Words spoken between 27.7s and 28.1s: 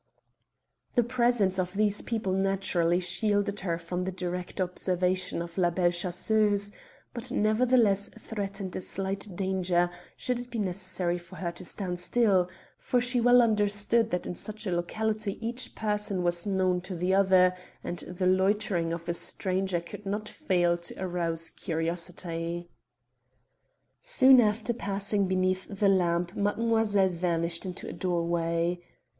a